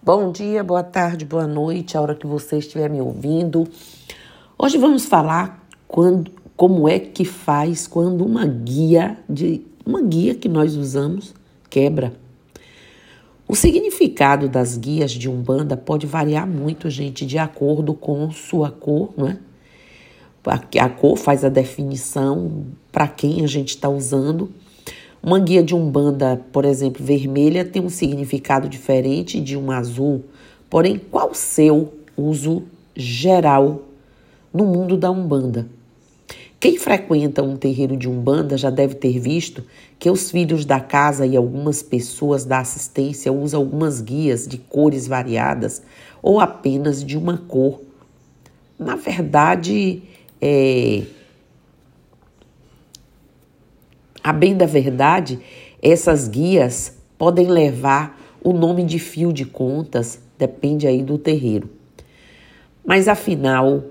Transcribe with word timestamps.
Bom 0.00 0.30
dia, 0.30 0.62
boa 0.62 0.84
tarde, 0.84 1.24
boa 1.24 1.46
noite, 1.46 1.96
a 1.96 2.00
hora 2.00 2.14
que 2.14 2.26
você 2.26 2.58
estiver 2.58 2.88
me 2.88 3.00
ouvindo. 3.00 3.66
Hoje 4.56 4.78
vamos 4.78 5.04
falar 5.04 5.68
quando, 5.88 6.30
como 6.56 6.88
é 6.88 7.00
que 7.00 7.24
faz 7.24 7.88
quando 7.88 8.24
uma 8.24 8.46
guia 8.46 9.18
de 9.28 9.60
uma 9.84 10.00
guia 10.00 10.36
que 10.36 10.48
nós 10.48 10.76
usamos 10.76 11.34
quebra. 11.68 12.12
O 13.46 13.56
significado 13.56 14.48
das 14.48 14.78
guias 14.78 15.10
de 15.10 15.28
Umbanda 15.28 15.76
pode 15.76 16.06
variar 16.06 16.46
muito, 16.46 16.88
gente, 16.88 17.26
de 17.26 17.36
acordo 17.36 17.92
com 17.92 18.30
sua 18.30 18.70
cor, 18.70 19.12
não 19.16 19.26
é? 19.26 19.38
A 20.80 20.88
cor 20.88 21.18
faz 21.18 21.44
a 21.44 21.48
definição 21.48 22.66
para 22.92 23.08
quem 23.08 23.42
a 23.42 23.48
gente 23.48 23.70
está 23.70 23.88
usando. 23.88 24.48
Uma 25.22 25.40
guia 25.40 25.62
de 25.62 25.74
Umbanda, 25.74 26.40
por 26.52 26.64
exemplo, 26.64 27.04
vermelha, 27.04 27.64
tem 27.64 27.82
um 27.82 27.88
significado 27.88 28.68
diferente 28.68 29.40
de 29.40 29.56
uma 29.56 29.76
azul. 29.76 30.24
Porém, 30.70 31.00
qual 31.10 31.34
seu 31.34 31.92
uso 32.16 32.62
geral 32.94 33.82
no 34.52 34.64
mundo 34.64 34.96
da 34.96 35.10
Umbanda? 35.10 35.66
Quem 36.60 36.76
frequenta 36.76 37.42
um 37.42 37.56
terreiro 37.56 37.96
de 37.96 38.08
Umbanda 38.08 38.56
já 38.56 38.68
deve 38.68 38.94
ter 38.94 39.18
visto 39.18 39.64
que 39.98 40.10
os 40.10 40.30
filhos 40.30 40.64
da 40.64 40.80
casa 40.80 41.24
e 41.24 41.36
algumas 41.36 41.82
pessoas 41.82 42.44
da 42.44 42.58
assistência 42.58 43.32
usam 43.32 43.60
algumas 43.60 44.00
guias 44.00 44.46
de 44.46 44.58
cores 44.58 45.06
variadas 45.06 45.82
ou 46.20 46.40
apenas 46.40 47.04
de 47.04 47.16
uma 47.16 47.38
cor. 47.38 47.80
Na 48.78 48.96
verdade, 48.96 50.02
é, 50.40 51.02
a 54.28 54.32
bem 54.34 54.54
da 54.54 54.66
verdade, 54.66 55.40
essas 55.82 56.28
guias 56.28 56.92
podem 57.16 57.46
levar 57.46 58.20
o 58.44 58.52
nome 58.52 58.84
de 58.84 58.98
fio 58.98 59.32
de 59.32 59.46
contas, 59.46 60.20
depende 60.36 60.86
aí 60.86 61.02
do 61.02 61.16
terreiro. 61.16 61.70
Mas 62.84 63.08
afinal, 63.08 63.84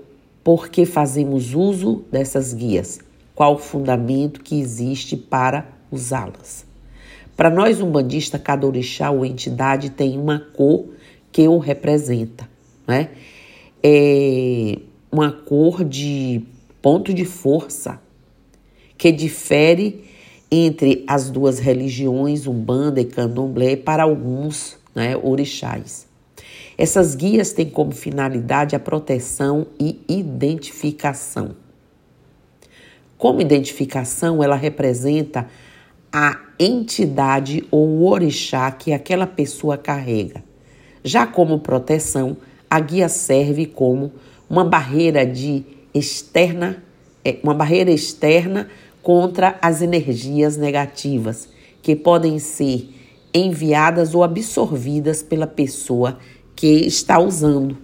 por 0.44 0.68
que 0.68 0.86
fazemos 0.86 1.56
uso 1.56 2.04
dessas 2.12 2.54
guias? 2.54 3.00
Qual 3.34 3.54
o 3.54 3.58
fundamento 3.58 4.40
que 4.40 4.60
existe 4.60 5.16
para 5.16 5.66
usá-las? 5.90 6.64
Para 7.36 7.50
nós 7.50 7.80
umbandistas, 7.80 8.40
cada 8.40 8.64
orixá 8.64 9.10
ou 9.10 9.26
entidade 9.26 9.90
tem 9.90 10.16
uma 10.16 10.38
cor 10.38 10.86
que 11.32 11.48
o 11.48 11.58
representa, 11.58 12.48
né? 12.86 13.08
É 13.82 14.78
uma 15.10 15.32
cor 15.32 15.82
de 15.82 16.44
ponto 16.80 17.12
de 17.12 17.24
força 17.24 18.00
que 18.96 19.10
difere 19.10 20.06
entre 20.50 21.04
as 21.06 21.30
duas 21.30 21.58
religiões, 21.58 22.46
Umbanda 22.46 23.00
e 23.00 23.04
Candomblé, 23.04 23.76
para 23.76 24.02
alguns 24.02 24.78
né, 24.94 25.16
orixás. 25.16 26.06
Essas 26.76 27.14
guias 27.14 27.52
têm 27.52 27.68
como 27.68 27.92
finalidade 27.92 28.76
a 28.76 28.80
proteção 28.80 29.66
e 29.78 30.00
identificação. 30.08 31.56
Como 33.16 33.40
identificação, 33.40 34.42
ela 34.42 34.54
representa 34.54 35.48
a 36.12 36.38
entidade 36.58 37.66
ou 37.70 38.04
orixá 38.04 38.70
que 38.70 38.92
aquela 38.92 39.26
pessoa 39.26 39.76
carrega. 39.76 40.42
Já 41.02 41.26
como 41.26 41.58
proteção, 41.58 42.36
a 42.70 42.78
guia 42.80 43.08
serve 43.08 43.66
como 43.66 44.12
uma 44.48 44.64
barreira 44.64 45.26
de 45.26 45.64
externa, 45.92 46.82
é, 47.24 47.38
uma 47.42 47.54
barreira 47.54 47.90
externa 47.90 48.68
contra 49.08 49.58
as 49.62 49.80
energias 49.80 50.58
negativas 50.58 51.48
que 51.80 51.96
podem 51.96 52.38
ser 52.38 52.94
enviadas 53.32 54.14
ou 54.14 54.22
absorvidas 54.22 55.22
pela 55.22 55.46
pessoa 55.46 56.18
que 56.54 56.86
está 56.86 57.18
usando, 57.18 57.78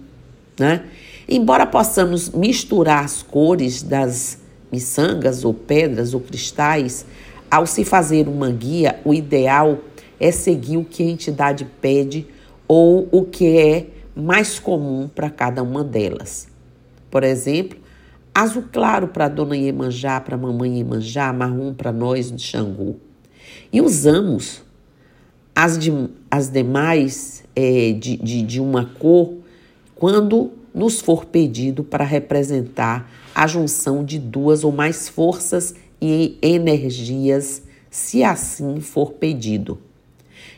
né? 0.59 0.85
Embora 1.27 1.65
possamos 1.65 2.29
misturar 2.29 3.03
as 3.03 3.23
cores 3.23 3.81
das 3.81 4.37
miçangas 4.71 5.43
ou 5.43 5.51
pedras 5.51 6.13
ou 6.13 6.19
cristais, 6.19 7.07
ao 7.49 7.65
se 7.65 7.83
fazer 7.83 8.27
uma 8.27 8.51
guia, 8.51 8.99
o 9.03 9.11
ideal 9.11 9.79
é 10.19 10.31
seguir 10.31 10.77
o 10.77 10.85
que 10.85 11.01
a 11.01 11.07
entidade 11.07 11.65
pede 11.81 12.27
ou 12.67 13.09
o 13.11 13.25
que 13.25 13.57
é 13.57 13.87
mais 14.15 14.59
comum 14.59 15.07
para 15.07 15.31
cada 15.31 15.63
uma 15.63 15.83
delas. 15.83 16.47
Por 17.09 17.23
exemplo, 17.23 17.79
azul 18.35 18.65
claro 18.69 19.07
para 19.07 19.29
dona 19.29 19.55
Iemanjá, 19.55 20.19
para 20.19 20.37
mamãe 20.37 20.79
Iemanjá, 20.79 21.31
marrom 21.31 21.73
para 21.73 21.93
nós 21.93 22.29
de 22.29 22.41
Xangô. 22.41 22.97
E 23.71 23.79
usamos 23.79 24.61
as, 25.55 25.79
de, 25.79 25.91
as 26.29 26.49
demais 26.49 27.45
é, 27.55 27.93
de, 27.93 28.17
de, 28.17 28.41
de 28.41 28.59
uma 28.59 28.85
cor 28.99 29.35
quando 29.95 30.51
nos 30.73 30.99
for 30.99 31.23
pedido 31.23 31.81
para 31.81 32.03
representar 32.03 33.09
a 33.33 33.47
junção 33.47 34.03
de 34.03 34.19
duas 34.19 34.65
ou 34.65 34.71
mais 34.73 35.07
forças 35.07 35.73
e 36.01 36.37
energias, 36.41 37.63
se 37.89 38.21
assim 38.21 38.81
for 38.81 39.13
pedido. 39.13 39.79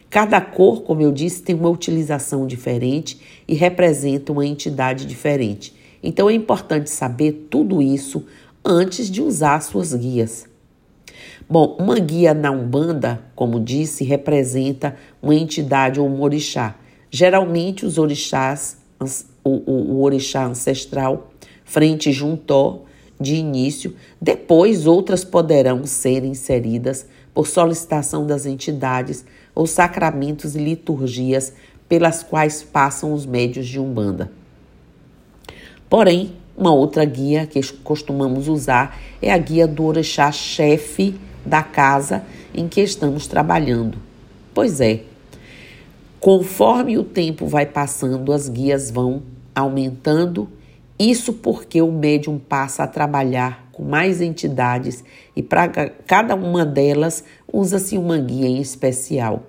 Cada 0.10 0.42
cor, 0.42 0.82
como 0.82 1.02
eu 1.02 1.12
disse, 1.12 1.44
tem 1.44 1.56
uma 1.56 1.70
utilização 1.70 2.48
diferente 2.48 3.20
e 3.48 3.54
representa 3.54 4.32
uma 4.32 4.46
entidade 4.46 5.06
diferente. 5.06 5.77
Então 6.02 6.30
é 6.30 6.34
importante 6.34 6.90
saber 6.90 7.48
tudo 7.50 7.82
isso 7.82 8.26
antes 8.64 9.10
de 9.10 9.22
usar 9.22 9.62
suas 9.62 9.94
guias. 9.94 10.46
Bom, 11.50 11.78
uma 11.80 11.98
guia 12.00 12.34
na 12.34 12.52
Umbanda, 12.52 13.22
como 13.36 13.60
disse, 13.60 14.04
representa 14.04 14.96
uma 15.22 15.34
entidade 15.34 16.00
ou 16.00 16.08
um 16.08 16.22
orixá. 16.22 16.76
Geralmente 17.10 17.86
os 17.86 17.98
orixás, 17.98 18.78
o, 19.44 19.50
o, 19.50 19.72
o 19.94 20.02
orixá 20.04 20.46
ancestral, 20.46 21.32
frente 21.64 22.12
juntó, 22.12 22.84
de 23.20 23.36
início, 23.36 23.96
depois 24.22 24.86
outras 24.86 25.24
poderão 25.24 25.86
ser 25.86 26.24
inseridas 26.24 27.08
por 27.34 27.48
solicitação 27.48 28.26
das 28.26 28.46
entidades 28.46 29.26
ou 29.56 29.66
sacramentos 29.66 30.56
e 30.56 30.60
liturgias 30.60 31.54
pelas 31.90 32.22
quais 32.22 32.62
passam 32.62 33.14
os 33.14 33.26
médios 33.26 33.68
de 33.68 33.80
Umbanda. 33.80 34.32
Porém, 35.90 36.34
uma 36.58 36.74
outra 36.74 37.06
guia 37.06 37.46
que 37.46 37.62
costumamos 37.84 38.48
usar 38.48 39.00
é 39.22 39.32
a 39.32 39.38
guia 39.38 39.68
do 39.68 39.86
orixá 39.86 40.32
chefe 40.32 41.16
da 41.46 41.64
casa 41.64 42.24
em 42.54 42.68
que 42.68 42.82
estamos 42.82 43.28
trabalhando. 43.28 43.98
Pois 44.54 44.82
é, 44.82 45.02
conforme 46.20 46.98
o 46.98 47.04
tempo 47.04 47.46
vai 47.46 47.66
passando, 47.66 48.34
as 48.34 48.50
guias 48.50 48.90
vão 48.90 49.22
aumentando, 49.54 50.50
isso 51.00 51.32
porque 51.32 51.82
o 51.82 51.92
médium 51.92 52.40
passa 52.40 52.84
a 52.84 52.88
trabalhar 52.88 53.70
com 53.72 53.84
mais 53.84 54.20
entidades 54.20 55.04
e 55.36 55.44
para 55.44 55.68
cada 56.08 56.34
uma 56.36 56.66
delas 56.66 57.24
usa-se 57.52 57.98
uma 57.98 58.18
guia 58.18 58.48
em 58.48 58.60
especial. 58.60 59.44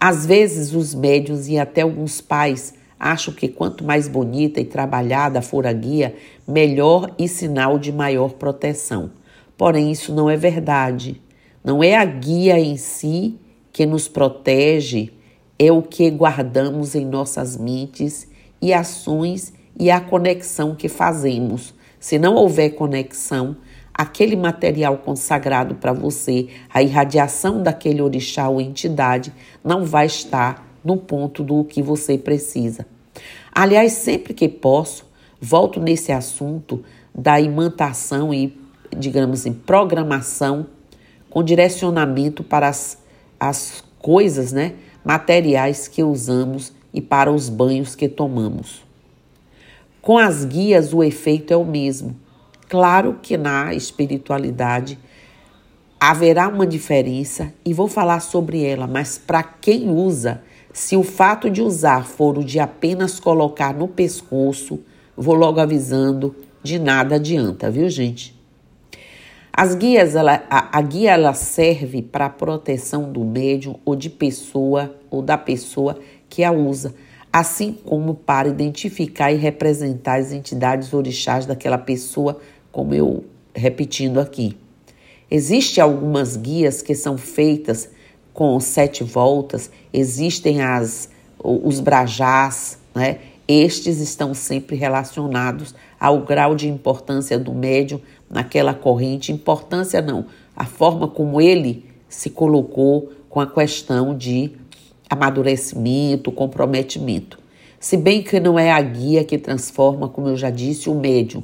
Às 0.00 0.24
vezes, 0.24 0.72
os 0.72 0.94
médiums 0.94 1.46
e 1.48 1.58
até 1.58 1.82
alguns 1.82 2.20
pais 2.22 2.72
Acho 2.98 3.32
que 3.32 3.48
quanto 3.48 3.84
mais 3.84 4.08
bonita 4.08 4.60
e 4.60 4.64
trabalhada 4.64 5.42
for 5.42 5.66
a 5.66 5.72
guia, 5.72 6.14
melhor 6.46 7.12
e 7.18 7.28
sinal 7.28 7.78
de 7.78 7.92
maior 7.92 8.32
proteção. 8.34 9.10
Porém, 9.56 9.90
isso 9.90 10.14
não 10.14 10.30
é 10.30 10.36
verdade. 10.36 11.20
Não 11.62 11.82
é 11.82 11.96
a 11.96 12.04
guia 12.04 12.58
em 12.58 12.76
si 12.76 13.38
que 13.72 13.84
nos 13.84 14.08
protege, 14.08 15.12
é 15.58 15.70
o 15.70 15.82
que 15.82 16.10
guardamos 16.10 16.94
em 16.94 17.04
nossas 17.04 17.56
mentes 17.56 18.28
e 18.60 18.72
ações 18.72 19.52
e 19.78 19.90
a 19.90 20.00
conexão 20.00 20.74
que 20.74 20.88
fazemos. 20.88 21.74
Se 21.98 22.18
não 22.18 22.34
houver 22.34 22.70
conexão, 22.70 23.56
aquele 23.92 24.36
material 24.36 24.98
consagrado 24.98 25.74
para 25.74 25.92
você, 25.92 26.48
a 26.72 26.82
irradiação 26.82 27.62
daquele 27.62 28.02
orixá 28.02 28.48
ou 28.48 28.60
entidade, 28.60 29.32
não 29.64 29.84
vai 29.84 30.06
estar 30.06 30.65
no 30.86 30.96
ponto 30.96 31.42
do 31.42 31.64
que 31.64 31.82
você 31.82 32.16
precisa. 32.16 32.86
Aliás, 33.52 33.92
sempre 33.92 34.32
que 34.32 34.48
posso, 34.48 35.04
volto 35.40 35.80
nesse 35.80 36.12
assunto 36.12 36.84
da 37.12 37.40
imantação 37.40 38.32
e, 38.32 38.56
digamos 38.96 39.40
assim, 39.40 39.52
programação 39.52 40.68
com 41.28 41.42
direcionamento 41.42 42.44
para 42.44 42.68
as, 42.68 42.98
as 43.40 43.82
coisas, 43.98 44.52
né, 44.52 44.74
materiais 45.04 45.88
que 45.88 46.04
usamos 46.04 46.72
e 46.94 47.00
para 47.00 47.32
os 47.32 47.48
banhos 47.48 47.96
que 47.96 48.08
tomamos. 48.08 48.84
Com 50.00 50.16
as 50.16 50.44
guias, 50.44 50.94
o 50.94 51.02
efeito 51.02 51.52
é 51.52 51.56
o 51.56 51.64
mesmo. 51.64 52.14
Claro 52.68 53.18
que 53.20 53.36
na 53.36 53.74
espiritualidade 53.74 54.98
haverá 55.98 56.46
uma 56.48 56.66
diferença 56.66 57.52
e 57.64 57.72
vou 57.72 57.88
falar 57.88 58.20
sobre 58.20 58.64
ela, 58.64 58.86
mas 58.86 59.18
para 59.18 59.42
quem 59.42 59.90
usa, 59.90 60.42
se 60.76 60.94
o 60.94 61.02
fato 61.02 61.48
de 61.48 61.62
usar 61.62 62.06
for 62.06 62.36
o 62.36 62.44
de 62.44 62.60
apenas 62.60 63.18
colocar 63.18 63.72
no 63.72 63.88
pescoço, 63.88 64.78
vou 65.16 65.34
logo 65.34 65.58
avisando, 65.58 66.36
de 66.62 66.78
nada 66.78 67.14
adianta, 67.14 67.70
viu, 67.70 67.88
gente? 67.88 68.38
As 69.50 69.74
guias, 69.74 70.14
ela, 70.14 70.44
a, 70.50 70.78
a 70.78 70.82
guia 70.82 71.12
ela 71.12 71.32
serve 71.32 72.02
para 72.02 72.26
a 72.26 72.30
proteção 72.30 73.10
do 73.10 73.24
médium 73.24 73.76
ou 73.86 73.96
de 73.96 74.10
pessoa 74.10 74.94
ou 75.10 75.22
da 75.22 75.38
pessoa 75.38 75.98
que 76.28 76.44
a 76.44 76.52
usa. 76.52 76.94
assim 77.32 77.72
como 77.72 78.14
para 78.14 78.46
identificar 78.46 79.32
e 79.32 79.36
representar 79.36 80.20
as 80.20 80.30
entidades 80.30 80.92
orixás 80.92 81.46
daquela 81.46 81.78
pessoa, 81.78 82.38
como 82.70 82.92
eu 82.92 83.24
repetindo 83.54 84.20
aqui. 84.20 84.58
Existem 85.30 85.82
algumas 85.82 86.36
guias 86.36 86.82
que 86.82 86.94
são 86.94 87.16
feitas 87.16 87.95
com 88.36 88.60
sete 88.60 89.02
voltas, 89.02 89.70
existem 89.90 90.60
as, 90.60 91.08
os 91.42 91.80
brajás, 91.80 92.78
né? 92.94 93.18
Estes 93.48 93.98
estão 93.98 94.34
sempre 94.34 94.76
relacionados 94.76 95.74
ao 95.98 96.20
grau 96.20 96.54
de 96.54 96.68
importância 96.68 97.38
do 97.38 97.54
médium 97.54 97.98
naquela 98.28 98.74
corrente. 98.74 99.32
Importância 99.32 100.02
não, 100.02 100.26
a 100.54 100.66
forma 100.66 101.08
como 101.08 101.40
ele 101.40 101.86
se 102.10 102.28
colocou 102.28 103.10
com 103.30 103.40
a 103.40 103.46
questão 103.46 104.14
de 104.14 104.52
amadurecimento, 105.08 106.30
comprometimento. 106.30 107.38
Se 107.80 107.96
bem 107.96 108.22
que 108.22 108.38
não 108.38 108.58
é 108.58 108.70
a 108.70 108.82
guia 108.82 109.24
que 109.24 109.38
transforma, 109.38 110.10
como 110.10 110.28
eu 110.28 110.36
já 110.36 110.50
disse, 110.50 110.90
o 110.90 110.94
médium. 110.94 111.42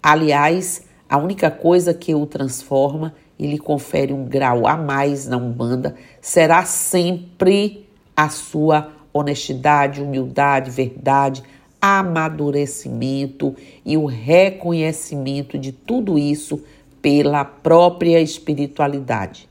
Aliás, 0.00 0.84
a 1.08 1.18
única 1.18 1.50
coisa 1.50 1.92
que 1.92 2.14
o 2.14 2.24
transforma 2.24 3.14
e 3.38 3.46
lhe 3.46 3.58
confere 3.58 4.12
um 4.12 4.24
grau 4.24 4.66
a 4.66 4.76
mais 4.76 5.26
na 5.26 5.36
Umbanda 5.36 5.94
será 6.20 6.64
sempre 6.64 7.86
a 8.16 8.28
sua 8.28 8.92
honestidade, 9.12 10.02
humildade, 10.02 10.70
verdade, 10.70 11.42
amadurecimento 11.80 13.54
e 13.84 13.96
o 13.96 14.06
reconhecimento 14.06 15.58
de 15.58 15.72
tudo 15.72 16.18
isso 16.18 16.62
pela 17.02 17.44
própria 17.44 18.20
espiritualidade. 18.20 19.48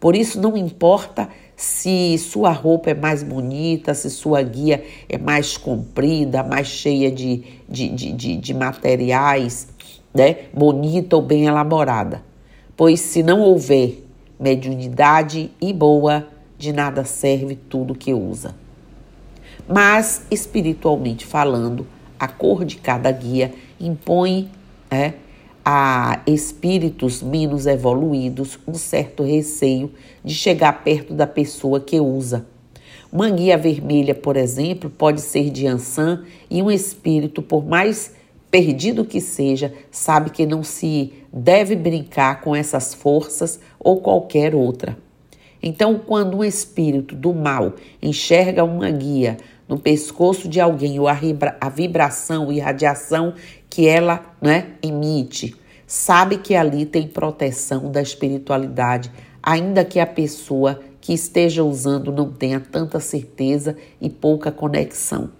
Por 0.00 0.16
isso, 0.16 0.40
não 0.40 0.56
importa 0.56 1.28
se 1.56 2.16
sua 2.18 2.50
roupa 2.50 2.90
é 2.90 2.94
mais 2.94 3.22
bonita, 3.22 3.94
se 3.94 4.10
sua 4.10 4.42
guia 4.42 4.84
é 5.08 5.16
mais 5.18 5.56
comprida, 5.56 6.42
mais 6.42 6.66
cheia 6.66 7.10
de, 7.10 7.44
de, 7.68 7.88
de, 7.90 8.12
de, 8.12 8.36
de 8.36 8.54
materiais, 8.54 9.68
né? 10.12 10.46
bonita 10.52 11.16
ou 11.16 11.22
bem 11.22 11.46
elaborada. 11.46 12.22
Pois 12.76 13.00
se 13.00 13.22
não 13.22 13.40
houver 13.40 14.04
mediunidade 14.38 15.50
e 15.60 15.72
boa, 15.72 16.26
de 16.58 16.72
nada 16.72 17.04
serve 17.04 17.54
tudo 17.54 17.94
que 17.94 18.12
usa. 18.12 18.54
Mas, 19.68 20.26
espiritualmente 20.30 21.24
falando, 21.24 21.86
a 22.18 22.28
cor 22.28 22.64
de 22.64 22.76
cada 22.76 23.10
guia 23.10 23.52
impõe 23.80 24.50
é, 24.90 25.14
a 25.64 26.20
espíritos 26.26 27.22
menos 27.22 27.66
evoluídos 27.66 28.58
um 28.66 28.74
certo 28.74 29.22
receio 29.22 29.90
de 30.22 30.34
chegar 30.34 30.84
perto 30.84 31.14
da 31.14 31.26
pessoa 31.26 31.80
que 31.80 31.98
usa. 31.98 32.44
Uma 33.10 33.30
guia 33.30 33.56
vermelha, 33.56 34.14
por 34.14 34.36
exemplo, 34.36 34.90
pode 34.90 35.20
ser 35.20 35.48
de 35.48 35.66
Ansan 35.66 36.24
e 36.50 36.60
um 36.60 36.70
espírito, 36.70 37.40
por 37.40 37.64
mais 37.64 38.12
perdido 38.54 39.04
que 39.04 39.20
seja, 39.20 39.74
sabe 39.90 40.30
que 40.30 40.46
não 40.46 40.62
se 40.62 41.12
deve 41.32 41.74
brincar 41.74 42.40
com 42.40 42.54
essas 42.54 42.94
forças 42.94 43.58
ou 43.80 44.00
qualquer 44.00 44.54
outra. 44.54 44.96
Então, 45.60 45.98
quando 45.98 46.36
um 46.36 46.44
espírito 46.44 47.16
do 47.16 47.34
mal 47.34 47.72
enxerga 48.00 48.62
uma 48.62 48.88
guia 48.92 49.38
no 49.66 49.76
pescoço 49.76 50.48
de 50.48 50.60
alguém 50.60 51.00
ou 51.00 51.08
a, 51.08 51.18
a 51.60 51.68
vibração 51.68 52.52
e 52.52 52.60
radiação 52.60 53.34
que 53.68 53.88
ela 53.88 54.24
né, 54.40 54.68
emite, 54.80 55.56
sabe 55.84 56.38
que 56.38 56.54
ali 56.54 56.86
tem 56.86 57.08
proteção 57.08 57.90
da 57.90 58.00
espiritualidade, 58.00 59.10
ainda 59.42 59.84
que 59.84 59.98
a 59.98 60.06
pessoa 60.06 60.78
que 61.00 61.12
esteja 61.12 61.64
usando 61.64 62.12
não 62.12 62.30
tenha 62.30 62.60
tanta 62.60 63.00
certeza 63.00 63.76
e 64.00 64.08
pouca 64.08 64.52
conexão. 64.52 65.30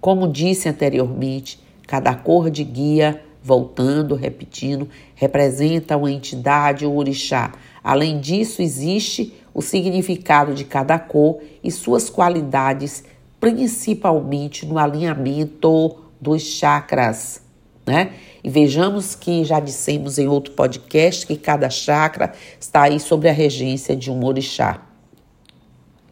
Como 0.00 0.30
disse 0.30 0.68
anteriormente, 0.68 1.63
cada 1.86 2.14
cor 2.14 2.50
de 2.50 2.64
guia, 2.64 3.22
voltando, 3.42 4.14
repetindo, 4.14 4.88
representa 5.14 5.96
uma 5.96 6.10
entidade 6.10 6.86
ou 6.86 6.96
orixá. 6.96 7.52
Além 7.82 8.18
disso, 8.18 8.62
existe 8.62 9.34
o 9.52 9.60
significado 9.60 10.54
de 10.54 10.64
cada 10.64 10.98
cor 10.98 11.40
e 11.62 11.70
suas 11.70 12.08
qualidades 12.08 13.04
principalmente 13.38 14.64
no 14.64 14.78
alinhamento 14.78 15.98
dos 16.18 16.42
chakras, 16.42 17.42
né? 17.86 18.12
E 18.42 18.48
vejamos 18.48 19.14
que 19.14 19.44
já 19.44 19.60
dissemos 19.60 20.18
em 20.18 20.26
outro 20.26 20.54
podcast 20.54 21.26
que 21.26 21.36
cada 21.36 21.68
chakra 21.68 22.32
está 22.58 22.84
aí 22.84 22.98
sobre 22.98 23.28
a 23.28 23.32
regência 23.32 23.94
de 23.94 24.10
um 24.10 24.24
orixá, 24.24 24.80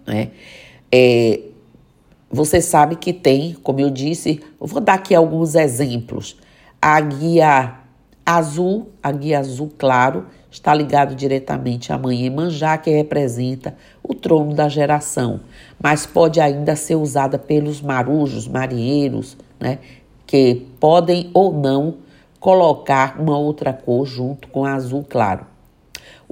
né? 0.07 0.31
É, 0.91 1.41
você 2.33 2.63
sabe 2.63 2.97
que 2.97 3.13
tem, 3.13 3.55
como 3.63 3.79
eu 3.79 3.91
disse, 3.91 4.41
vou 4.59 4.81
dar 4.81 4.95
aqui 4.95 5.15
alguns 5.15 5.55
exemplos. 5.55 6.37
A 6.81 6.99
guia 6.99 7.75
azul, 8.25 8.89
a 9.03 9.13
guia 9.13 9.39
azul 9.39 9.71
claro, 9.77 10.25
está 10.51 10.73
ligado 10.73 11.15
diretamente 11.15 11.93
à 11.93 11.99
mãe 11.99 12.25
Emanjá, 12.25 12.79
que 12.79 12.91
representa 12.91 13.77
o 14.03 14.15
trono 14.15 14.55
da 14.55 14.67
geração, 14.69 15.41
mas 15.79 16.07
pode 16.07 16.41
ainda 16.41 16.75
ser 16.75 16.95
usada 16.95 17.39
pelos 17.39 17.83
marujos, 17.83 18.49
marinheiros, 18.49 19.37
né, 19.61 19.79
que 20.27 20.67
podem 20.81 21.31
ou 21.35 21.53
não 21.53 21.97
colocar 22.41 23.21
uma 23.21 23.37
outra 23.37 23.73
cor 23.75 24.07
junto 24.07 24.49
com 24.49 24.65
azul 24.65 25.05
claro. 25.07 25.52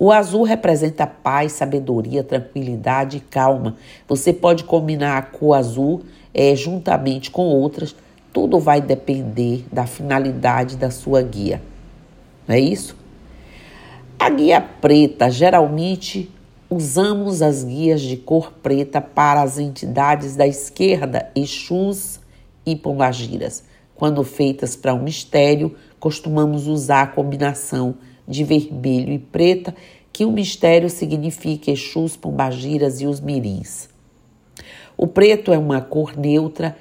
O 0.02 0.10
azul 0.10 0.44
representa 0.44 1.06
paz, 1.06 1.52
sabedoria, 1.52 2.24
tranquilidade 2.24 3.18
e 3.18 3.20
calma. 3.20 3.76
Você 4.08 4.32
pode 4.32 4.64
combinar 4.64 5.18
a 5.18 5.22
cor 5.22 5.52
azul 5.52 6.00
é, 6.32 6.56
juntamente 6.56 7.30
com 7.30 7.42
outras. 7.42 7.94
Tudo 8.32 8.58
vai 8.58 8.80
depender 8.80 9.66
da 9.70 9.86
finalidade 9.86 10.78
da 10.78 10.90
sua 10.90 11.20
guia. 11.20 11.60
Não 12.48 12.54
é 12.54 12.60
isso? 12.60 12.96
A 14.18 14.30
guia 14.30 14.58
preta, 14.62 15.30
geralmente 15.30 16.30
usamos 16.70 17.42
as 17.42 17.62
guias 17.62 18.00
de 18.00 18.16
cor 18.16 18.52
preta 18.62 19.02
para 19.02 19.42
as 19.42 19.58
entidades 19.58 20.34
da 20.34 20.46
esquerda, 20.46 21.30
Exus 21.34 22.20
e 22.64 22.74
Pombagiras. 22.74 23.64
Quando 23.94 24.24
feitas 24.24 24.74
para 24.74 24.94
um 24.94 25.02
mistério, 25.02 25.76
costumamos 25.98 26.66
usar 26.66 27.02
a 27.02 27.06
combinação 27.06 27.96
de 28.30 28.44
vermelho 28.44 29.12
e 29.12 29.18
preta, 29.18 29.74
que 30.12 30.24
o 30.24 30.30
mistério 30.30 30.88
significa 30.88 31.70
Exus, 31.70 32.16
Pombagiras 32.16 33.00
e 33.00 33.06
os 33.06 33.20
mirins. 33.20 33.88
O 34.96 35.06
preto 35.06 35.52
é 35.52 35.58
uma 35.58 35.80
cor 35.80 36.16
neutra 36.16 36.76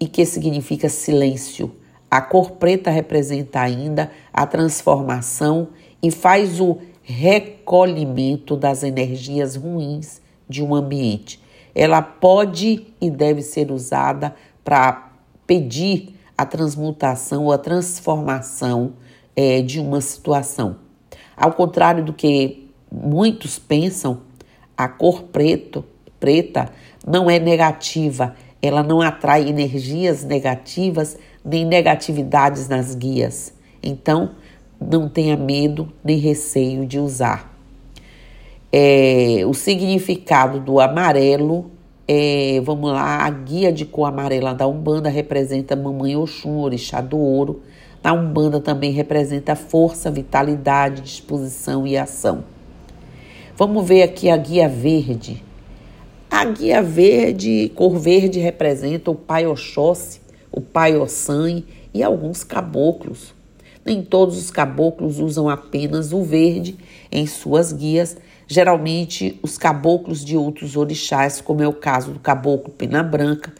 e 0.00 0.06
que 0.06 0.24
significa 0.24 0.88
silêncio. 0.88 1.74
A 2.10 2.20
cor 2.20 2.52
preta 2.52 2.90
representa 2.90 3.60
ainda 3.60 4.10
a 4.32 4.46
transformação 4.46 5.68
e 6.02 6.10
faz 6.10 6.60
o 6.60 6.78
recolhimento 7.02 8.56
das 8.56 8.82
energias 8.82 9.56
ruins 9.56 10.22
de 10.48 10.62
um 10.62 10.74
ambiente. 10.74 11.40
Ela 11.74 12.00
pode 12.00 12.86
e 13.00 13.10
deve 13.10 13.42
ser 13.42 13.70
usada 13.70 14.34
para 14.62 15.12
pedir 15.46 16.14
a 16.38 16.46
transmutação 16.46 17.46
ou 17.46 17.52
a 17.52 17.58
transformação 17.58 18.94
é, 19.34 19.60
de 19.60 19.80
uma 19.80 20.00
situação. 20.00 20.83
Ao 21.36 21.52
contrário 21.52 22.04
do 22.04 22.12
que 22.12 22.68
muitos 22.90 23.58
pensam, 23.58 24.20
a 24.76 24.88
cor 24.88 25.24
preto, 25.24 25.84
preta 26.18 26.70
não 27.06 27.30
é 27.30 27.38
negativa, 27.38 28.34
ela 28.62 28.82
não 28.82 29.00
atrai 29.00 29.48
energias 29.48 30.24
negativas 30.24 31.18
nem 31.44 31.64
negatividades 31.64 32.68
nas 32.68 32.94
guias. 32.94 33.52
Então, 33.82 34.30
não 34.80 35.08
tenha 35.08 35.36
medo 35.36 35.92
nem 36.02 36.18
receio 36.18 36.86
de 36.86 36.98
usar. 36.98 37.52
É, 38.72 39.42
o 39.46 39.54
significado 39.54 40.58
do 40.58 40.80
amarelo 40.80 41.70
é, 42.06 42.60
vamos 42.62 42.92
lá, 42.92 43.24
a 43.24 43.30
guia 43.30 43.72
de 43.72 43.86
cor 43.86 44.06
amarela 44.06 44.52
da 44.54 44.66
Umbanda 44.66 45.08
representa 45.08 45.74
Mamãe 45.74 46.14
Oxum, 46.16 46.58
orixá 46.58 47.00
do 47.00 47.18
ouro. 47.18 47.62
Na 48.04 48.12
Umbanda 48.12 48.60
também 48.60 48.92
representa 48.92 49.56
força, 49.56 50.10
vitalidade, 50.10 51.00
disposição 51.00 51.86
e 51.86 51.96
ação. 51.96 52.44
Vamos 53.56 53.88
ver 53.88 54.02
aqui 54.02 54.28
a 54.28 54.36
guia 54.36 54.68
verde. 54.68 55.42
A 56.30 56.44
guia 56.44 56.82
verde, 56.82 57.72
cor 57.74 57.96
verde, 57.98 58.38
representa 58.40 59.10
o 59.10 59.14
Pai 59.14 59.46
Oxóssi, 59.46 60.20
o 60.52 60.60
Pai 60.60 60.94
Ossan 60.94 61.62
e 61.94 62.02
alguns 62.02 62.44
caboclos. 62.44 63.32
Nem 63.82 64.02
todos 64.02 64.36
os 64.36 64.50
caboclos 64.50 65.18
usam 65.18 65.48
apenas 65.48 66.12
o 66.12 66.22
verde 66.22 66.76
em 67.10 67.26
suas 67.26 67.72
guias, 67.72 68.18
geralmente 68.46 69.40
os 69.42 69.56
caboclos 69.56 70.22
de 70.22 70.36
outros 70.36 70.76
orixás, 70.76 71.40
como 71.40 71.62
é 71.62 71.68
o 71.68 71.72
caso 71.72 72.12
do 72.12 72.20
caboclo 72.20 72.70
Pena 72.70 73.02
Branca, 73.02 73.50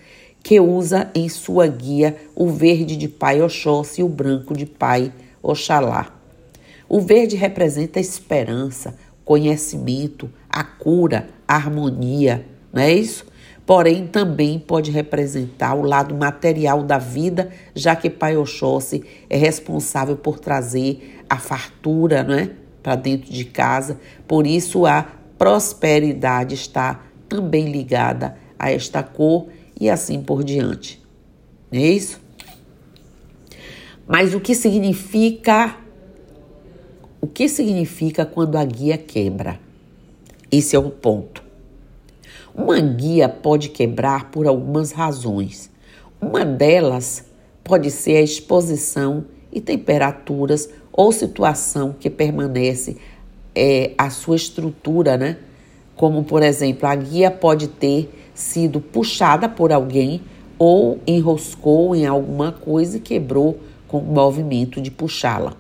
que 0.45 0.61
usa 0.61 1.11
em 1.15 1.27
sua 1.29 1.67
guia 1.67 2.17
o 2.37 2.51
verde 2.51 2.97
de 2.97 3.09
Pai 3.09 3.41
Oxóssi 3.41 4.03
e 4.03 4.05
o 4.05 4.09
branco 4.09 4.55
de 4.55 4.67
Pai 4.67 5.11
Oxalá. 5.43 6.15
O 6.87 7.01
verde 7.01 7.35
representa 7.35 7.99
a 7.99 8.03
esperança, 8.03 8.95
conhecimento, 9.25 10.31
a 10.51 10.63
cura, 10.63 11.29
a 11.49 11.57
harmonia, 11.57 12.45
não 12.71 12.83
é 12.83 12.93
isso? 12.93 13.25
porém 13.67 14.07
também 14.07 14.59
pode 14.59 14.91
representar 14.91 15.75
o 15.75 15.81
lado 15.83 16.15
material 16.15 16.83
da 16.83 16.99
vida, 16.99 17.51
já 17.75 17.97
que 17.97 18.11
Pai 18.11 18.37
Oxóssi 18.37 19.03
é 19.31 19.39
responsável 19.39 20.17
por 20.17 20.39
trazer 20.39 21.23
a 21.31 21.39
fartura 21.39 22.23
né, 22.23 22.51
para 22.83 22.95
dentro 22.95 23.33
de 23.33 23.47
casa, 23.47 23.99
por 24.29 24.47
isso 24.47 24.85
a 24.85 25.07
prosperidade 25.39 26.55
está 26.55 27.01
também 27.27 27.73
ligada 27.73 28.37
a 28.59 28.71
esta 28.71 29.03
cor 29.03 29.49
e 29.81 29.91
assim 29.91 30.23
por 30.23 30.45
diante. 30.45 31.03
Não 31.71 31.81
é 31.81 31.87
isso? 31.87 32.21
Mas 34.07 34.35
o 34.35 34.41
que 34.41 34.55
significa 34.55 35.77
o 37.21 37.27
que 37.27 37.49
significa 37.49 38.27
quando 38.27 38.57
a 38.57 38.65
guia 38.65 38.99
quebra? 38.99 39.59
Esse 40.53 40.77
é 40.77 40.79
o 40.79 40.91
ponto. 40.91 41.43
Uma 42.55 42.79
guia 42.79 43.29
pode 43.29 43.71
quebrar 43.71 44.31
por 44.31 44.47
algumas 44.47 44.93
razões. 44.93 45.71
Uma 46.21 46.45
delas 46.45 47.25
pode 47.65 47.91
ser 47.91 48.19
a 48.19 48.23
exposição 48.23 49.25
e 49.51 49.61
temperaturas 49.61 50.69
ou 50.93 51.11
situação 51.11 51.95
que 51.99 52.11
permanece 52.11 52.99
é, 53.55 53.93
a 53.97 54.11
sua 54.11 54.37
estrutura, 54.37 55.17
né? 55.17 55.39
Como, 55.97 56.25
por 56.25 56.43
exemplo, 56.43 56.87
a 56.87 56.95
guia 56.95 57.31
pode 57.31 57.69
ter 57.69 58.24
sido 58.35 58.81
puxada 58.81 59.49
por 59.49 59.73
alguém 59.73 60.21
ou 60.59 60.99
enroscou 61.07 61.95
em 61.95 62.07
alguma 62.07 62.53
coisa 62.53 62.97
e 62.97 63.01
quebrou 63.01 63.59
com 63.87 63.99
o 63.99 64.03
movimento 64.03 64.81
de 64.81 64.91
puxá-la. 64.91 65.55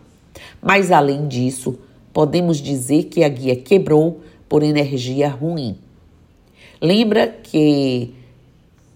Mas, 0.60 0.90
além 0.90 1.28
disso, 1.28 1.78
podemos 2.12 2.58
dizer 2.58 3.04
que 3.04 3.22
a 3.22 3.28
guia 3.28 3.56
quebrou 3.56 4.20
por 4.48 4.62
energia 4.62 5.28
ruim. 5.28 5.78
Lembra 6.80 7.28
que 7.28 8.14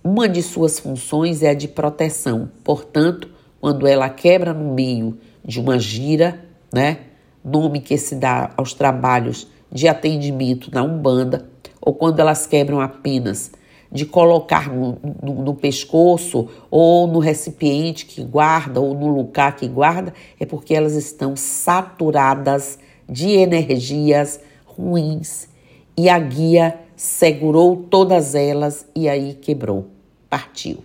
uma 0.02 0.28
de 0.28 0.42
suas 0.42 0.78
funções 0.78 1.42
é 1.42 1.50
a 1.50 1.54
de 1.54 1.68
proteção, 1.68 2.50
portanto, 2.62 3.28
quando 3.60 3.86
ela 3.86 4.08
quebra 4.08 4.54
no 4.54 4.72
meio 4.74 5.18
de 5.44 5.60
uma 5.60 5.78
gira, 5.78 6.44
né, 6.72 6.98
nome 7.44 7.80
que 7.80 7.96
se 7.96 8.14
dá 8.14 8.50
aos 8.56 8.72
trabalhos 8.72 9.48
de 9.70 9.88
atendimento 9.88 10.70
na 10.72 10.82
Umbanda, 10.82 11.48
ou 11.80 11.94
quando 11.94 12.20
elas 12.20 12.46
quebram 12.46 12.80
apenas 12.80 13.50
de 13.90 14.04
colocar 14.04 14.68
no, 14.68 14.98
no, 15.22 15.42
no, 15.42 15.54
pescoço 15.54 16.48
ou 16.70 17.06
no 17.06 17.18
recipiente 17.18 18.04
que 18.04 18.22
guarda 18.22 18.80
ou 18.80 18.94
no 18.94 19.08
lugar 19.08 19.56
que 19.56 19.66
guarda, 19.66 20.12
é 20.38 20.44
porque 20.44 20.74
elas 20.74 20.94
estão 20.94 21.34
saturadas 21.34 22.78
de 23.08 23.30
energias 23.30 24.40
ruins 24.66 25.48
e 25.96 26.08
a 26.08 26.18
guia 26.18 26.78
segurou 26.94 27.76
todas 27.76 28.34
elas 28.34 28.86
e 28.94 29.08
aí 29.08 29.34
quebrou, 29.34 29.86
partiu. 30.28 30.78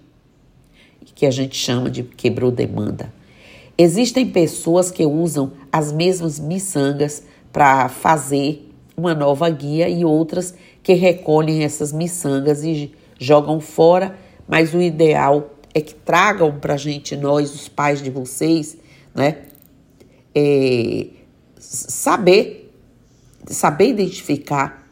Que 1.16 1.28
a 1.28 1.32
gente 1.32 1.56
chama 1.56 1.92
de 1.92 2.02
quebrou 2.02 2.50
demanda. 2.50 3.14
Existem 3.78 4.28
pessoas 4.28 4.90
que 4.90 5.06
usam 5.06 5.52
as 5.72 5.92
mesmas 5.92 6.40
miçangas 6.40 7.24
para 7.52 7.88
fazer 7.88 8.68
uma 8.96 9.14
nova 9.14 9.50
guia 9.50 9.90
e 9.90 10.06
outras 10.06 10.54
que 10.82 10.94
recolhem 10.94 11.64
essas 11.64 11.92
miçangas 11.92 12.64
e 12.64 12.94
jogam 13.20 13.60
fora, 13.60 14.18
mas 14.48 14.74
o 14.74 14.82
ideal 14.82 15.52
é 15.74 15.82
que 15.82 15.96
tragam 15.96 16.60
para 16.60 16.76
a 16.76 16.78
gente, 16.78 17.16
nós, 17.16 17.54
os 17.54 17.68
pais 17.68 18.02
de 18.02 18.10
vocês, 18.10 18.78
né? 19.16 19.38
É, 20.36 21.08
saber, 21.58 22.72
saber 23.48 23.90
identificar 23.90 24.88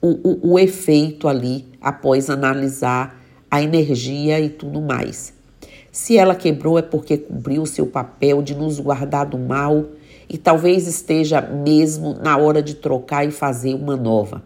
o, 0.00 0.08
o, 0.08 0.52
o 0.52 0.58
efeito 0.58 1.28
ali 1.28 1.66
após 1.80 2.30
analisar 2.30 3.20
a 3.50 3.62
energia 3.62 4.38
e 4.40 4.48
tudo 4.48 4.80
mais. 4.80 5.32
Se 5.90 6.16
ela 6.16 6.34
quebrou 6.34 6.78
é 6.78 6.82
porque 6.82 7.18
cumpriu 7.18 7.66
seu 7.66 7.86
papel 7.86 8.42
de 8.42 8.54
nos 8.54 8.78
guardar 8.78 9.26
do 9.26 9.38
mal 9.38 9.86
e 10.30 10.38
talvez 10.38 10.86
esteja 10.86 11.40
mesmo 11.40 12.14
na 12.14 12.36
hora 12.36 12.62
de 12.62 12.74
trocar 12.74 13.26
e 13.26 13.32
fazer 13.32 13.74
uma 13.74 13.96
nova. 13.96 14.44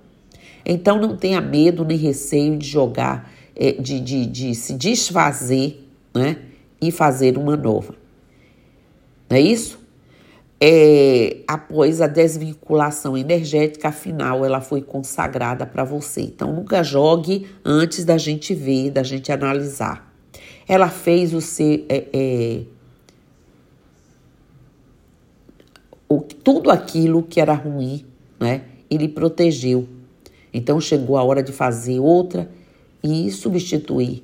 Então 0.65 0.99
não 0.99 1.15
tenha 1.15 1.43
medo 1.43 1.85
nem 1.85 1.99
receio 1.99 2.57
de 2.57 2.67
jogar, 2.67 3.31
é, 3.55 3.73
de, 3.73 4.01
de, 4.01 4.25
de 4.25 4.55
se 4.55 4.73
desfazer 4.73 5.87
né, 6.15 6.39
e 6.81 6.91
fazer 6.91 7.37
uma 7.37 7.55
nova. 7.55 7.95
Não 9.29 9.37
é 9.37 9.41
isso? 9.43 9.79
É, 10.59 11.43
após 11.47 12.01
a 12.01 12.07
desvinculação 12.07 13.19
energética, 13.19 13.89
afinal, 13.89 14.43
ela 14.43 14.63
foi 14.63 14.81
consagrada 14.81 15.67
para 15.67 15.85
você. 15.85 16.23
Então, 16.23 16.51
nunca 16.51 16.83
jogue 16.83 17.47
antes 17.63 18.07
da 18.07 18.17
gente 18.17 18.55
ver, 18.55 18.91
da 18.91 19.03
gente 19.03 19.31
analisar. 19.31 20.11
Ela 20.67 20.89
fez 20.89 21.35
o 21.35 21.43
seu. 21.43 21.85
É, 21.91 22.05
é, 22.15 22.61
o, 26.09 26.21
tudo 26.21 26.71
aquilo 26.71 27.23
que 27.23 27.41
era 27.41 27.55
ruim, 27.55 28.05
né? 28.39 28.63
Ele 28.91 29.09
protegeu. 29.09 29.89
Então 30.53 30.81
chegou 30.81 31.17
a 31.17 31.23
hora 31.23 31.43
de 31.43 31.53
fazer 31.53 31.99
outra 31.99 32.51
e 33.03 33.31
substituir. 33.31 34.23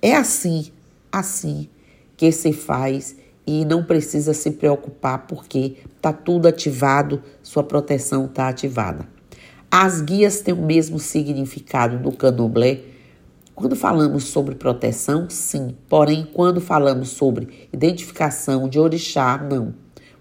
É 0.00 0.14
assim, 0.14 0.70
assim 1.10 1.68
que 2.16 2.30
se 2.30 2.52
faz 2.52 3.16
e 3.46 3.64
não 3.64 3.84
precisa 3.84 4.32
se 4.32 4.52
preocupar 4.52 5.26
porque 5.26 5.76
está 5.96 6.12
tudo 6.12 6.46
ativado, 6.46 7.22
sua 7.42 7.64
proteção 7.64 8.26
está 8.26 8.48
ativada. 8.48 9.08
As 9.70 10.00
guias 10.00 10.40
têm 10.40 10.54
o 10.54 10.64
mesmo 10.64 10.98
significado 10.98 11.98
do 11.98 12.12
candomblé. 12.12 12.80
Quando 13.54 13.74
falamos 13.74 14.24
sobre 14.24 14.54
proteção, 14.54 15.28
sim, 15.28 15.74
porém, 15.88 16.28
quando 16.32 16.60
falamos 16.60 17.10
sobre 17.10 17.68
identificação 17.72 18.68
de 18.68 18.78
orixá, 18.78 19.38
não 19.38 19.74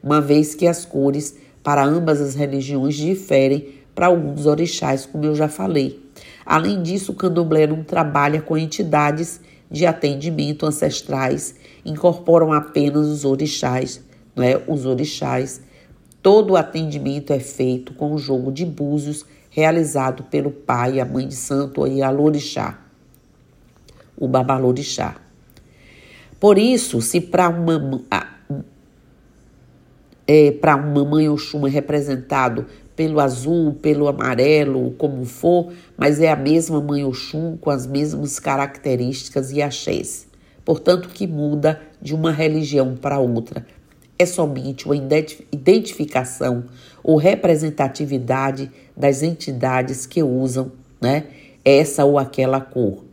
uma 0.04 0.22
vez 0.22 0.56
que 0.56 0.68
as 0.68 0.86
cores 0.86 1.36
para 1.64 1.84
ambas 1.84 2.20
as 2.20 2.36
religiões 2.36 2.96
diferem 2.96 3.82
para 3.94 4.08
alguns 4.08 4.46
orixás, 4.46 5.06
como 5.06 5.26
eu 5.26 5.36
já 5.36 5.48
falei. 5.48 6.02
Além 6.46 6.82
disso, 6.82 7.12
o 7.12 7.16
candomblé 7.16 7.68
não 7.68 7.84
trabalha 7.84 8.42
com 8.42 8.58
entidades 8.58 9.40
de 9.70 9.86
atendimento 9.86 10.66
ancestrais, 10.66 11.56
incorporam 11.86 12.52
apenas 12.52 13.08
os 13.08 13.24
orixás, 13.26 14.02
não 14.36 14.44
é? 14.44 14.62
Os 14.68 14.86
orixás. 14.86 15.62
Todo 16.22 16.52
o 16.52 16.58
atendimento 16.58 17.32
é 17.32 17.40
feito 17.40 17.94
com 17.94 18.14
o 18.14 18.18
jogo 18.18 18.52
de 18.52 18.66
búzios 18.66 19.26
realizado 19.50 20.24
pelo 20.24 20.52
pai, 20.52 21.00
a 21.00 21.06
mãe 21.06 21.28
de 21.28 21.36
santo 21.36 21.86
e 21.86 22.02
a 22.02 22.10
lorixá, 22.10 22.80
o 24.18 24.28
babalorixá. 24.28 25.16
Por 26.40 26.58
isso, 26.58 27.02
se 27.02 27.20
para 27.22 27.50
uma 27.50 27.78
é, 30.28 30.52
para 30.52 30.76
uma 30.76 31.04
mãe 31.04 31.28
Oxum 31.30 31.66
é 31.68 31.70
representado 31.70 32.66
pelo 32.96 33.20
azul, 33.20 33.74
pelo 33.74 34.08
amarelo, 34.08 34.92
como 34.98 35.26
for, 35.26 35.72
mas 35.98 36.20
é 36.20 36.32
a 36.32 36.36
mesma 36.36 36.82
mãe 36.82 37.04
Oxum 37.04 37.58
com 37.58 37.70
as 37.70 37.88
mesmas 37.88 38.40
características 38.40 39.52
e 39.52 39.62
axés. 39.62 40.28
Portanto, 40.64 41.10
que 41.10 41.26
muda 41.26 41.82
de 42.02 42.14
uma 42.14 42.32
religião 42.32 42.96
para 42.96 43.20
outra 43.20 43.66
é 44.22 44.26
somente 44.26 44.86
uma 44.86 44.96
identificação 44.96 46.66
ou 47.04 47.16
representatividade 47.16 48.70
das 48.96 49.24
entidades 49.24 50.06
que 50.06 50.22
usam 50.22 50.72
né, 51.02 51.26
essa 51.66 52.06
ou 52.06 52.20
aquela 52.20 52.62
cor. 52.62 53.04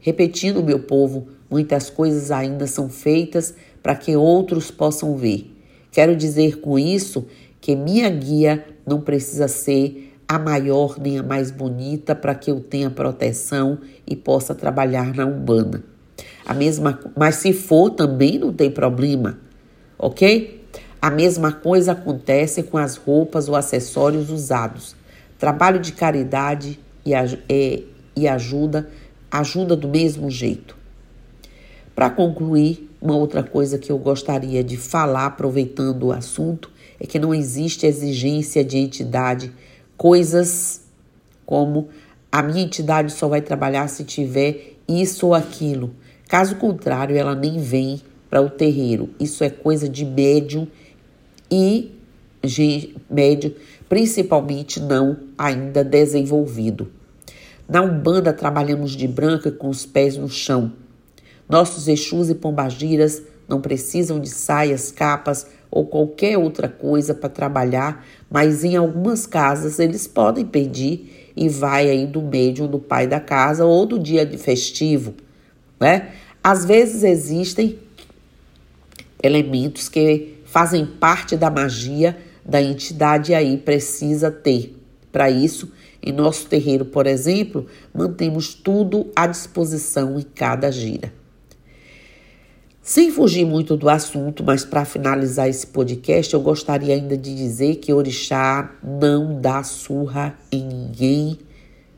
Repetindo, 0.00 0.62
meu 0.62 0.80
povo, 0.80 1.28
muitas 1.48 1.88
coisas 1.88 2.30
ainda 2.30 2.66
são 2.66 2.88
feitas 2.88 3.54
para 3.82 3.94
que 3.94 4.16
outros 4.16 4.70
possam 4.70 5.16
ver. 5.16 5.57
Quero 5.90 6.16
dizer 6.16 6.60
com 6.60 6.78
isso 6.78 7.26
que 7.60 7.74
minha 7.74 8.08
guia 8.10 8.64
não 8.86 9.00
precisa 9.00 9.48
ser 9.48 10.14
a 10.28 10.38
maior 10.38 10.98
nem 11.00 11.18
a 11.18 11.22
mais 11.22 11.50
bonita 11.50 12.14
para 12.14 12.34
que 12.34 12.50
eu 12.50 12.60
tenha 12.60 12.90
proteção 12.90 13.78
e 14.06 14.14
possa 14.14 14.54
trabalhar 14.54 15.14
na 15.14 15.24
Umbanda. 15.24 15.82
A 16.44 16.52
mesma, 16.52 16.98
mas 17.16 17.36
se 17.36 17.52
for 17.52 17.90
também 17.90 18.38
não 18.38 18.52
tem 18.52 18.70
problema, 18.70 19.38
ok? 19.98 20.64
A 21.00 21.10
mesma 21.10 21.52
coisa 21.52 21.92
acontece 21.92 22.62
com 22.62 22.76
as 22.76 22.96
roupas 22.96 23.48
ou 23.48 23.54
acessórios 23.54 24.30
usados. 24.30 24.96
Trabalho 25.38 25.78
de 25.78 25.92
caridade 25.92 26.78
e, 27.06 27.14
é, 27.14 27.82
e 28.16 28.26
ajuda, 28.26 28.88
ajuda 29.30 29.76
do 29.76 29.88
mesmo 29.88 30.30
jeito. 30.30 30.76
Para 31.94 32.10
concluir, 32.10 32.87
uma 33.00 33.16
outra 33.16 33.42
coisa 33.42 33.78
que 33.78 33.90
eu 33.90 33.98
gostaria 33.98 34.62
de 34.62 34.76
falar, 34.76 35.26
aproveitando 35.26 36.04
o 36.04 36.12
assunto, 36.12 36.70
é 36.98 37.06
que 37.06 37.18
não 37.18 37.34
existe 37.34 37.86
exigência 37.86 38.64
de 38.64 38.76
entidade, 38.76 39.52
coisas 39.96 40.82
como 41.46 41.88
a 42.30 42.42
minha 42.42 42.62
entidade 42.62 43.12
só 43.12 43.28
vai 43.28 43.40
trabalhar 43.40 43.88
se 43.88 44.04
tiver 44.04 44.74
isso 44.86 45.28
ou 45.28 45.34
aquilo. 45.34 45.94
Caso 46.28 46.56
contrário, 46.56 47.16
ela 47.16 47.34
nem 47.34 47.58
vem 47.58 48.02
para 48.28 48.42
o 48.42 48.50
terreiro. 48.50 49.10
Isso 49.18 49.42
é 49.42 49.48
coisa 49.48 49.88
de 49.88 50.04
médium 50.04 50.66
e 51.50 51.92
médium, 53.08 53.52
principalmente 53.88 54.80
não 54.80 55.16
ainda 55.36 55.82
desenvolvido. 55.82 56.90
Na 57.68 57.82
Umbanda 57.82 58.32
trabalhamos 58.32 58.92
de 58.92 59.06
branca 59.06 59.50
com 59.50 59.68
os 59.68 59.84
pés 59.86 60.16
no 60.16 60.28
chão. 60.28 60.72
Nossos 61.48 61.88
Exus 61.88 62.28
e 62.28 62.34
Pombagiras 62.34 63.22
não 63.48 63.60
precisam 63.60 64.20
de 64.20 64.28
saias, 64.28 64.90
capas 64.90 65.46
ou 65.70 65.86
qualquer 65.86 66.36
outra 66.36 66.68
coisa 66.68 67.14
para 67.14 67.28
trabalhar, 67.28 68.04
mas 68.30 68.64
em 68.64 68.76
algumas 68.76 69.26
casas 69.26 69.78
eles 69.78 70.06
podem 70.06 70.44
pedir 70.44 71.32
e 71.34 71.48
vai 71.48 71.88
aí 71.88 72.06
do 72.06 72.20
médium 72.20 72.66
do 72.66 72.78
pai 72.78 73.06
da 73.06 73.20
casa 73.20 73.64
ou 73.64 73.86
do 73.86 73.98
dia 73.98 74.26
festivo, 74.38 75.14
né? 75.80 76.10
Às 76.42 76.64
vezes 76.64 77.02
existem 77.02 77.78
elementos 79.22 79.88
que 79.88 80.38
fazem 80.44 80.84
parte 80.86 81.36
da 81.36 81.50
magia 81.50 82.16
da 82.44 82.62
entidade 82.62 83.32
e 83.32 83.34
aí 83.34 83.58
precisa 83.58 84.30
ter. 84.30 84.74
Para 85.12 85.30
isso, 85.30 85.70
em 86.02 86.12
nosso 86.12 86.46
terreiro, 86.46 86.84
por 86.84 87.06
exemplo, 87.06 87.66
mantemos 87.94 88.54
tudo 88.54 89.10
à 89.14 89.26
disposição 89.26 90.18
em 90.18 90.22
cada 90.22 90.70
gira. 90.70 91.17
Sem 92.88 93.10
fugir 93.10 93.44
muito 93.44 93.76
do 93.76 93.86
assunto, 93.90 94.42
mas 94.42 94.64
para 94.64 94.82
finalizar 94.82 95.46
esse 95.46 95.66
podcast, 95.66 96.32
eu 96.32 96.40
gostaria 96.40 96.94
ainda 96.94 97.18
de 97.18 97.34
dizer 97.34 97.76
que 97.76 97.92
Orixá 97.92 98.74
não 98.82 99.38
dá 99.38 99.62
surra 99.62 100.34
em 100.50 100.64
ninguém. 100.64 101.38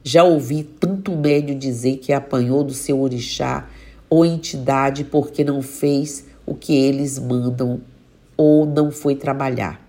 Já 0.02 0.25
ouvi 0.25 0.64
tanto 0.64 1.12
médio 1.12 1.54
dizer 1.54 1.99
que 1.99 2.12
apanhou 2.12 2.64
do 2.64 2.75
seu 2.75 2.99
Orixá 3.00 3.68
ou 4.09 4.26
entidade 4.26 5.04
porque 5.04 5.44
não 5.44 5.62
fez 5.62 6.26
o 6.44 6.56
que 6.56 6.75
eles 6.75 7.20
mandam 7.20 7.80
ou 8.37 8.66
não 8.66 8.90
foi 8.90 9.14
trabalhar. 9.14 9.80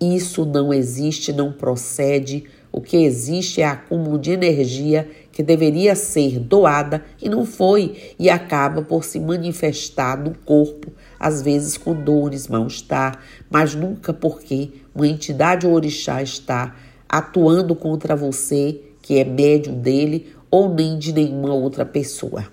Isso 0.00 0.44
não 0.44 0.74
existe, 0.74 1.32
não 1.32 1.52
procede. 1.52 2.42
O 2.76 2.80
que 2.80 2.96
existe 2.96 3.60
é 3.60 3.66
acúmulo 3.66 4.18
de 4.18 4.32
energia 4.32 5.08
que 5.30 5.44
deveria 5.44 5.94
ser 5.94 6.40
doada 6.40 7.04
e 7.22 7.28
não 7.28 7.46
foi, 7.46 8.14
e 8.18 8.28
acaba 8.28 8.82
por 8.82 9.04
se 9.04 9.20
manifestar 9.20 10.18
no 10.18 10.34
corpo, 10.44 10.90
às 11.16 11.40
vezes 11.40 11.78
com 11.78 11.94
dores, 11.94 12.48
mal-estar, 12.48 13.20
mas 13.48 13.76
nunca 13.76 14.12
porque 14.12 14.70
uma 14.92 15.06
entidade 15.06 15.68
orixá 15.68 16.20
está 16.20 16.74
atuando 17.08 17.76
contra 17.76 18.16
você, 18.16 18.80
que 19.00 19.20
é 19.20 19.24
médium 19.24 19.78
dele, 19.78 20.34
ou 20.50 20.68
nem 20.68 20.98
de 20.98 21.12
nenhuma 21.12 21.54
outra 21.54 21.86
pessoa. 21.86 22.44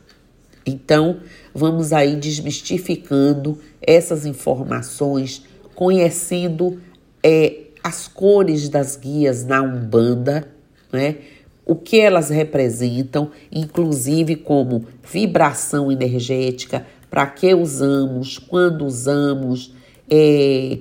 Então, 0.63 1.17
vamos 1.51 1.91
aí 1.91 2.15
desmistificando 2.15 3.57
essas 3.81 4.27
informações, 4.27 5.43
conhecendo 5.73 6.79
é, 7.23 7.70
as 7.83 8.07
cores 8.07 8.69
das 8.69 8.95
guias 8.95 9.43
na 9.43 9.61
Umbanda, 9.61 10.47
né? 10.91 11.17
o 11.65 11.75
que 11.75 11.99
elas 11.99 12.29
representam, 12.29 13.31
inclusive 13.51 14.35
como 14.35 14.85
vibração 15.03 15.91
energética, 15.91 16.85
para 17.09 17.25
que 17.27 17.53
usamos, 17.53 18.37
quando 18.37 18.85
usamos, 18.85 19.73
é, 20.09 20.79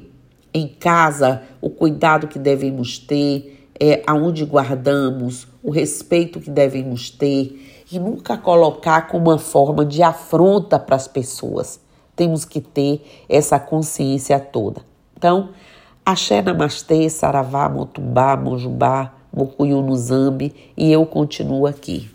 em 0.52 0.66
casa, 0.66 1.42
o 1.60 1.70
cuidado 1.70 2.26
que 2.26 2.38
devemos 2.38 2.98
ter, 2.98 3.68
é, 3.78 4.02
aonde 4.06 4.44
guardamos, 4.44 5.46
o 5.62 5.70
respeito 5.70 6.40
que 6.40 6.50
devemos 6.50 7.10
ter 7.10 7.84
e 7.90 7.98
nunca 7.98 8.36
colocar 8.36 9.08
como 9.08 9.30
uma 9.30 9.38
forma 9.38 9.84
de 9.84 10.02
afronta 10.02 10.78
para 10.78 10.96
as 10.96 11.08
pessoas. 11.08 11.80
Temos 12.14 12.44
que 12.44 12.60
ter 12.60 13.02
essa 13.28 13.58
consciência 13.58 14.38
toda. 14.38 14.82
Então, 15.16 15.50
Axé 16.04 16.42
Namastê, 16.42 17.08
Saravá, 17.08 17.68
Motumbá, 17.68 18.36
Mojubá, 18.36 19.12
Zambi 19.96 20.54
e 20.76 20.90
eu 20.90 21.04
continuo 21.06 21.66
aqui. 21.66 22.10